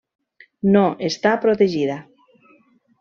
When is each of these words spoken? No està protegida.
No 0.75 0.81
està 1.09 1.35
protegida. 1.45 1.99